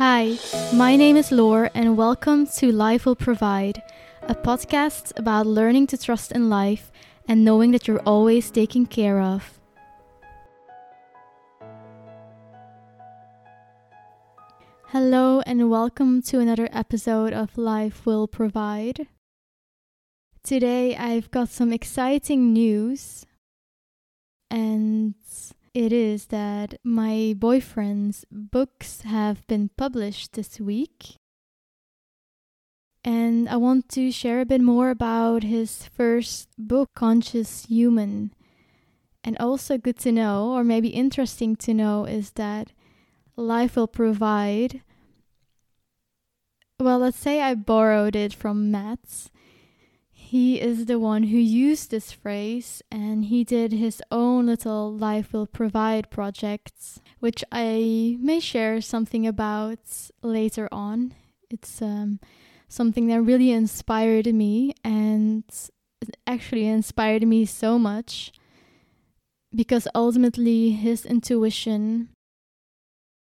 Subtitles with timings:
[0.00, 0.38] Hi,
[0.72, 3.82] my name is Lore, and welcome to Life Will Provide,
[4.22, 6.90] a podcast about learning to trust in life
[7.28, 9.60] and knowing that you're always taken care of.
[14.86, 19.06] Hello, and welcome to another episode of Life Will Provide.
[20.42, 23.26] Today, I've got some exciting news,
[24.50, 25.14] and
[25.74, 31.16] it is that my boyfriend's books have been published this week.
[33.04, 38.34] And I want to share a bit more about his first book, Conscious Human.
[39.22, 42.72] And also, good to know, or maybe interesting to know, is that
[43.36, 44.82] life will provide.
[46.78, 49.30] Well, let's say I borrowed it from Matt's
[50.30, 55.32] he is the one who used this phrase and he did his own little life
[55.32, 59.80] will provide projects which i may share something about
[60.22, 61.12] later on.
[61.50, 62.20] It's um,
[62.68, 65.42] something that really inspired me and
[66.28, 68.30] actually inspired me so much
[69.52, 72.10] because ultimately his intuition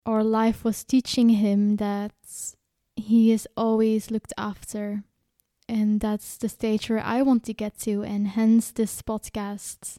[0.05, 2.13] or life was teaching him that
[2.97, 5.05] he is always looked after
[5.73, 9.97] and that's the stage where I want to get to, and hence this podcast.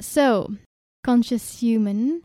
[0.00, 0.56] So,
[1.04, 2.24] conscious human.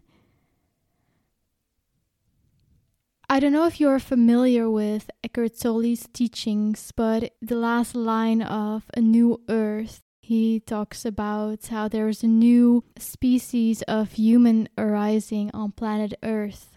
[3.29, 8.85] I don't know if you're familiar with Eckhart Tolle's teachings, but the last line of
[8.95, 15.72] A New Earth, he talks about how there's a new species of human arising on
[15.73, 16.72] planet Earth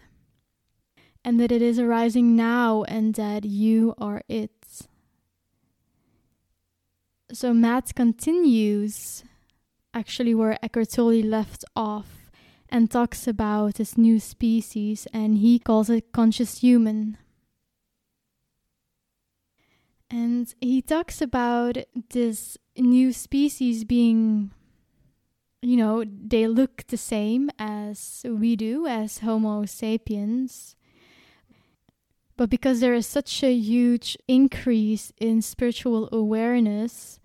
[1.23, 4.87] and that it is arising now and that you are it.
[7.31, 9.23] So Matt continues
[9.93, 12.31] actually where Eckhart Tolle left off
[12.69, 17.17] and talks about this new species and he calls it conscious human.
[20.09, 21.77] And he talks about
[22.09, 24.51] this new species being,
[25.61, 30.75] you know, they look the same as we do, as Homo sapiens.
[32.41, 37.19] But because there is such a huge increase in spiritual awareness,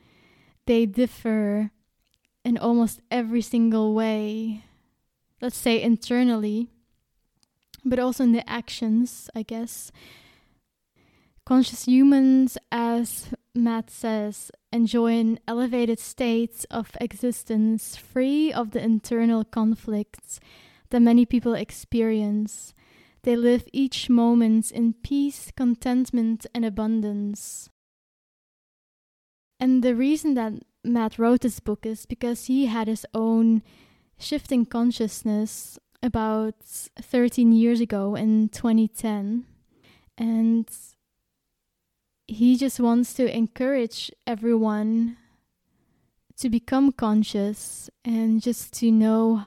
[0.67, 1.71] they differ
[2.45, 4.67] in almost every single way.
[5.41, 6.69] Let's say internally,
[7.83, 9.91] but also in the actions, I guess.
[11.47, 19.45] Conscious humans, as Matt says, enjoy an elevated state of existence free of the internal
[19.45, 20.41] conflicts
[20.91, 22.75] that many people experience
[23.27, 27.69] they live each moment in peace, contentment, and abundance.
[29.59, 30.53] And the reason that
[30.85, 33.65] Matt wrote this book is because he had his own
[34.17, 39.45] shifting consciousness about 13 years ago in 2010.
[40.17, 40.71] And
[42.29, 45.17] he just wants to encourage everyone
[46.37, 49.47] to become conscious and just to know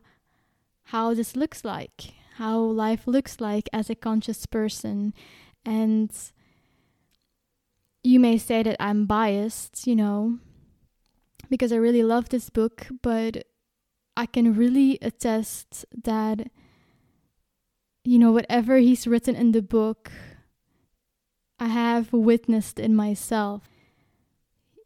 [0.84, 5.14] how this looks like how life looks like as a conscious person.
[5.66, 6.10] And
[8.02, 10.40] you may say that I'm biased, you know,
[11.50, 13.44] because I really love this book, but
[14.16, 16.50] I can really attest that,
[18.06, 20.10] you know, whatever he's written in the book,
[21.60, 23.64] I have witnessed in myself.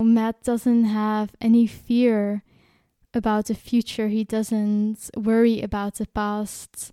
[0.01, 2.41] Matt doesn't have any fear
[3.13, 6.91] about the future, he doesn't worry about the past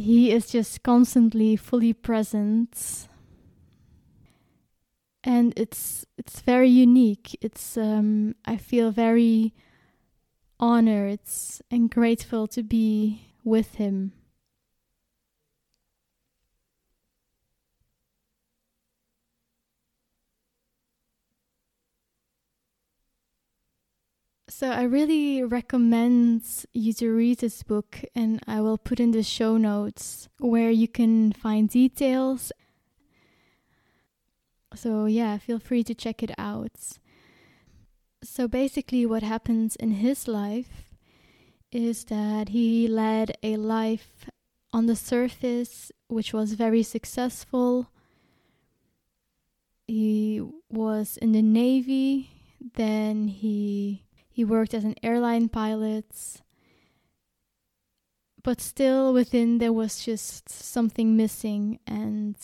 [0.00, 3.06] he is just constantly fully present.
[5.22, 7.36] And it's it's very unique.
[7.40, 9.52] It's um i feel very
[10.58, 11.20] honored
[11.70, 14.12] and grateful to be with him
[24.50, 26.42] So I really recommend
[26.74, 30.88] you to read this book, and I will put in the show notes where you
[30.88, 32.50] can find details.
[34.74, 36.98] So, yeah, feel free to check it out.
[38.24, 40.94] So, basically, what happens in his life
[41.70, 44.26] is that he led a life
[44.72, 47.92] on the surface which was very successful.
[49.86, 52.30] He was in the Navy,
[52.74, 54.02] then he
[54.40, 56.40] he worked as an airline pilot.
[58.42, 62.36] But still, within there was just something missing, and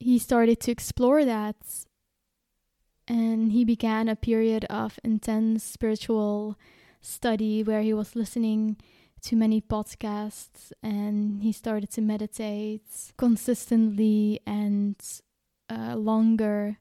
[0.00, 1.54] he started to explore that.
[3.06, 6.58] And he began a period of intense spiritual
[7.00, 8.76] study where he was listening
[9.22, 14.96] to many podcasts and he started to meditate consistently and
[15.70, 16.78] uh, longer.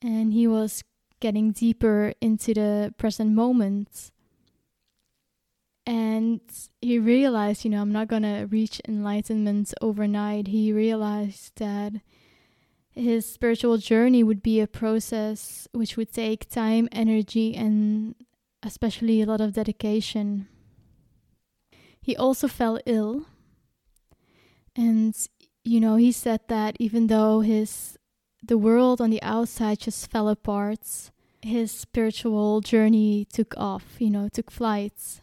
[0.00, 0.82] And he was
[1.24, 4.12] getting deeper into the present moment.
[5.86, 6.42] And
[6.82, 10.48] he realized, you know, I'm not going to reach enlightenment overnight.
[10.48, 11.94] He realized that
[12.90, 18.14] his spiritual journey would be a process which would take time, energy, and
[18.62, 20.46] especially a lot of dedication.
[22.02, 23.24] He also fell ill.
[24.76, 25.16] And,
[25.64, 27.96] you know, he said that even though his
[28.46, 31.10] the world on the outside just fell apart,
[31.44, 35.20] his spiritual journey took off, you know, took flight.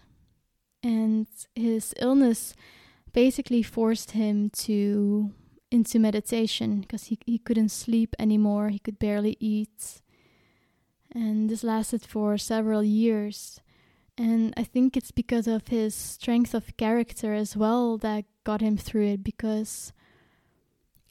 [0.84, 2.54] And his illness
[3.14, 5.32] basically forced him to
[5.72, 10.02] into meditation because he, he couldn't sleep anymore, he could barely eat.
[11.14, 13.62] And this lasted for several years.
[14.18, 18.78] And I think it's because of his strength of character as well that got him
[18.78, 19.94] through it because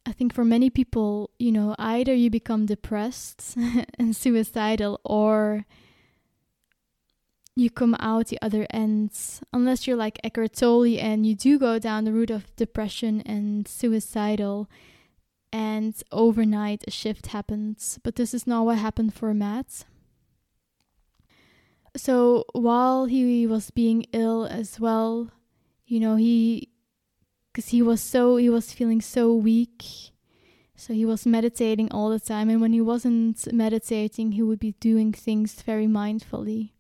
[0.07, 3.57] I think for many people, you know, either you become depressed
[3.99, 5.67] and suicidal or
[7.55, 9.13] you come out the other end.
[9.53, 13.69] Unless you're like Eckhart Tolle and you do go down the route of depression and
[13.69, 14.69] suicidal,
[15.53, 17.99] and overnight a shift happens.
[18.03, 19.85] But this is not what happened for Matt.
[21.97, 25.31] So while he was being ill as well,
[25.87, 26.70] you know, he
[27.53, 30.13] because he was so he was feeling so weak.
[30.77, 34.73] So he was meditating all the time and when he wasn't meditating he would be
[34.81, 36.71] doing things very mindfully.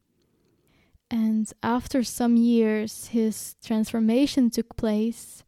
[1.10, 5.42] And after some years his transformation took place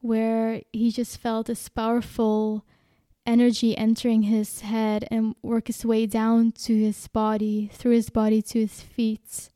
[0.00, 2.64] where he just felt this powerful
[3.24, 8.42] energy entering his head and work his way down to his body through his body
[8.42, 9.48] to his feet.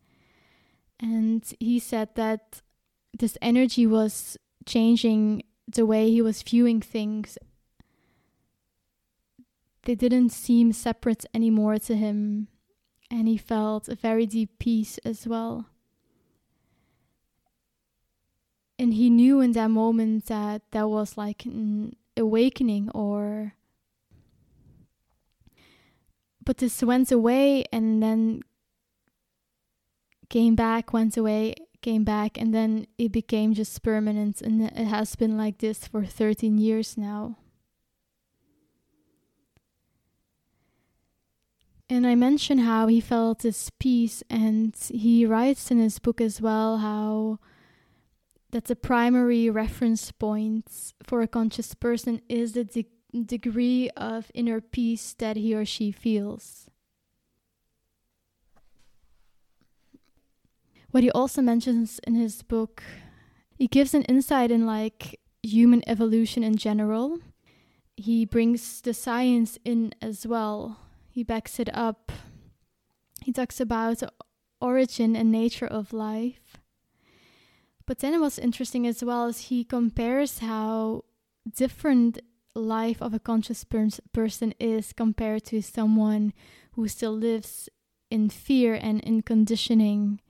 [0.99, 2.63] And he said that
[3.19, 7.39] this energy was changing the way he was viewing things.
[9.85, 12.49] They didn't seem separate anymore to him,
[13.11, 15.67] and he felt a very deep peace as well.
[18.79, 23.55] And he knew in that moment that that was like an awakening or.
[26.45, 28.43] But this went away and then
[30.29, 35.17] came back, went away, came back and then it became just permanent and it has
[35.17, 37.37] been like this for 13 years now.
[41.89, 46.41] And I mentioned how he felt this peace, and he writes in his book as
[46.41, 47.39] well how
[48.51, 52.89] that the primary reference point for a conscious person is the de-
[53.25, 56.69] degree of inner peace that he or she feels.
[60.97, 62.83] What he also mentions in his book,
[63.59, 67.19] he gives an insight in like human evolution in general.
[67.99, 70.79] He brings the science in as well.
[71.11, 72.13] He backs it up.
[73.23, 74.05] He talks about
[74.59, 76.57] origin and nature of life.
[77.85, 81.05] But then what's interesting as well is he compares how
[81.55, 82.21] different
[82.55, 86.33] life of a conscious per- person is compared to someone
[86.73, 87.69] who still lives
[88.11, 90.21] in fear and in conditioning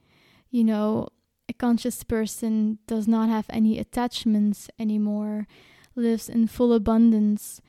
[0.57, 1.07] you know,
[1.51, 5.47] a conscious person does not have any attachments anymore,
[5.95, 7.61] lives in full abundance.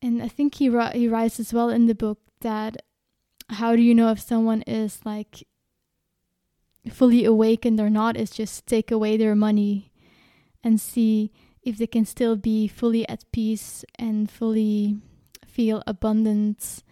[0.00, 2.78] And I think he he writes as well in the book that
[3.50, 5.46] how do you know if someone is like
[6.88, 9.92] fully awakened or not is just take away their money
[10.64, 11.30] and see
[11.62, 14.96] if they can still be fully at peace and fully
[15.44, 16.82] feel abundance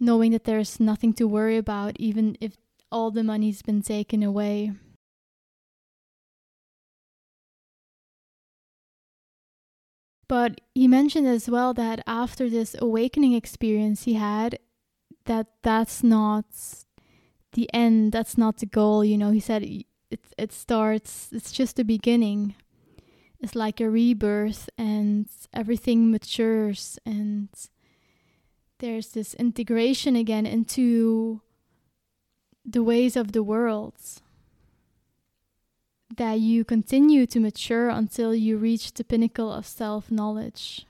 [0.00, 2.56] knowing that there's nothing to worry about, even if
[2.90, 4.72] all the money's been taken away.
[10.28, 14.58] But he mentioned as well that after this awakening experience he had,
[15.24, 16.44] that that's not
[17.52, 19.04] the end, that's not the goal.
[19.04, 19.86] You know, he said it,
[20.36, 22.54] it starts, it's just the beginning.
[23.40, 27.48] It's like a rebirth, and everything matures and
[28.78, 31.40] there's this integration again into
[32.64, 33.94] the ways of the world
[36.16, 40.86] that you continue to mature until you reach the pinnacle of self knowledge.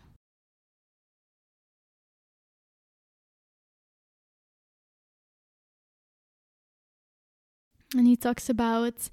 [7.97, 9.09] And he talks about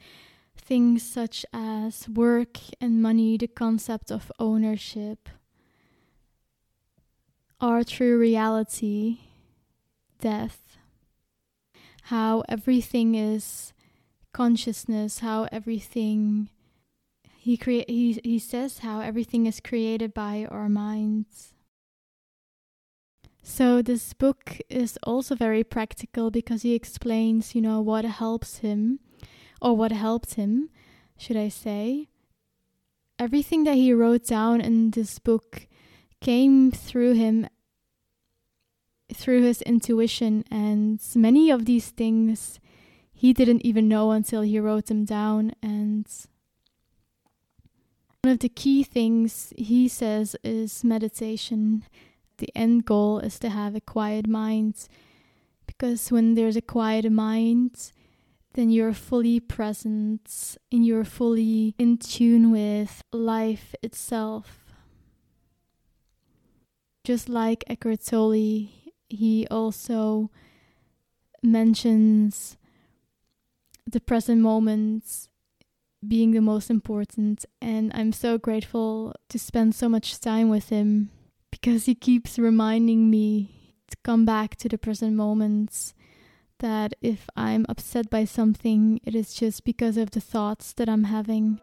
[0.58, 5.29] things such as work and money, the concept of ownership,
[7.60, 9.20] our true reality,
[10.20, 10.78] death.
[12.10, 13.74] how everything is
[14.34, 16.50] consciousness, how everything
[17.40, 21.54] he create he he says how everything is created by our minds.
[23.44, 29.00] So this book is also very practical because he explains, you know, what helps him
[29.62, 30.70] or what helped him,
[31.18, 32.10] should I say.
[33.20, 35.68] Everything that he wrote down in this book
[36.25, 37.48] came through him
[39.13, 42.60] through his intuition and many of these things
[43.13, 46.08] he didn't even know until he wrote them down and
[48.24, 51.84] one of the key things he says is meditation
[52.38, 54.88] the end goal is to have a quiet mind
[55.67, 57.91] because when there's a quiet mind
[58.55, 64.64] then you're fully present and you're fully in tune with life itself.
[67.06, 68.68] Just like Eckhart Tolle,
[69.10, 70.32] he also
[71.44, 72.58] mentions
[73.86, 75.28] the present moment
[76.08, 81.12] being the most important, and I'm so grateful to spend so much time with him
[81.52, 83.52] because he keeps reminding me
[83.92, 85.94] to come back to the present moments.
[86.58, 91.04] That if I'm upset by something, it is just because of the thoughts that I'm
[91.04, 91.62] having.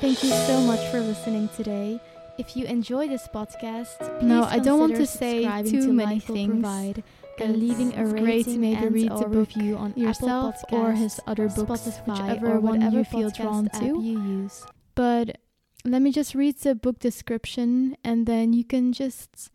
[0.00, 2.00] Thank you so much for listening today.
[2.38, 6.52] If you enjoy this podcast, no, I don't want to say too to many things.
[6.52, 7.02] Provide
[7.38, 11.48] and leaving a rating great to maybe read the review on yourself or his other
[11.48, 13.84] books, Spotify, whichever or one you feel drawn to.
[13.84, 14.64] You use.
[14.94, 15.38] But
[15.84, 19.50] let me just read the book description and then you can just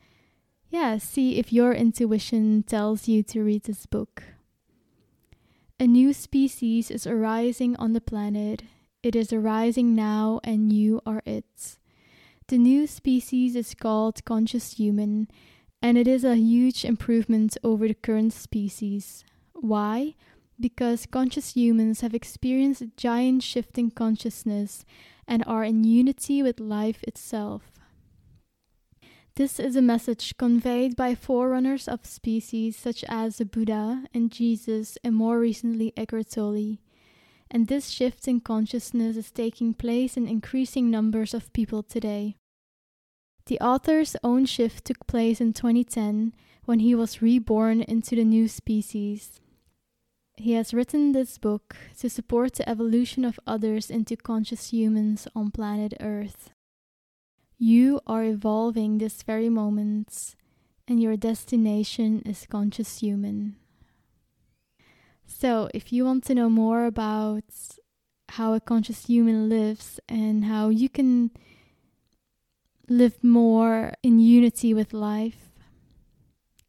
[0.71, 4.23] yeah, see if your intuition tells you to read this book.
[5.79, 8.63] A new species is arising on the planet.
[9.03, 11.77] It is arising now, and you are it.
[12.51, 15.29] The new species is called conscious human,
[15.81, 19.24] and it is a huge improvement over the current species.
[19.53, 20.15] Why?
[20.60, 24.84] Because conscious humans have experienced a giant shift in consciousness
[25.25, 27.72] and are in unity with life itself.
[29.36, 34.98] This is a message conveyed by forerunners of species such as the Buddha and Jesus,
[35.05, 36.79] and more recently Eckhart Tolle.
[37.50, 42.36] And this shift in consciousness is taking place in increasing numbers of people today.
[43.45, 46.33] The author's own shift took place in 2010
[46.65, 49.39] when he was reborn into the new species.
[50.38, 55.51] He has written this book to support the evolution of others into conscious humans on
[55.51, 56.51] planet Earth.
[57.57, 60.36] You are evolving this very moment,
[60.88, 63.55] and your destination is conscious human.
[65.27, 67.43] So, if you want to know more about
[68.29, 71.31] how a conscious human lives and how you can
[72.91, 75.50] live more in unity with life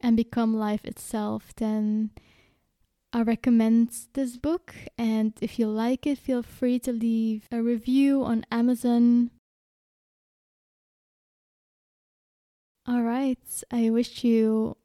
[0.00, 2.10] and become life itself, then
[3.12, 4.74] I recommend this book.
[4.96, 9.30] And if you like it, feel free to leave a review on Amazon.
[12.86, 13.38] All right.
[13.70, 14.76] I wish you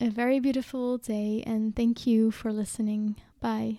[0.00, 3.16] a very beautiful day and thank you for listening.
[3.40, 3.78] Bye.